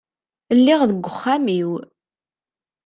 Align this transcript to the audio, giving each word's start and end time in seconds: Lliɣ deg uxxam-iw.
Lliɣ 0.57 0.81
deg 0.89 1.03
uxxam-iw. 1.09 1.71